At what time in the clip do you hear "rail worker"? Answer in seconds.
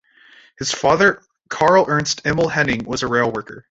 3.07-3.59